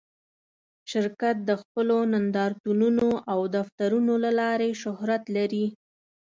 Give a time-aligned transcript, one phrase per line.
[0.91, 5.65] شرکت د خپلو نندارتونونو او دفترونو له لارې شهرت لري.